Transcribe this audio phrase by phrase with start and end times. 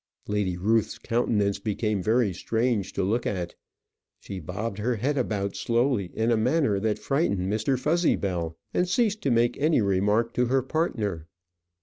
[0.27, 3.53] Lady Ruth's countenance became very strange to look at.
[4.19, 7.77] She bobbed her head about slowly in a manner that frightened Mr.
[7.77, 11.27] Fuzzybell, and ceased to make any remark to her partner.